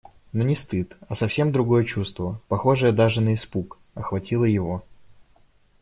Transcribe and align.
Но 0.33 0.43
не 0.43 0.55
стыд, 0.55 0.97
а 1.09 1.13
совсем 1.13 1.51
другое 1.51 1.83
чувство, 1.83 2.41
похожее 2.47 2.91
даже 2.91 3.21
на 3.21 3.35
испуг, 3.35 3.77
охватило 3.93 4.45
его. 4.45 4.81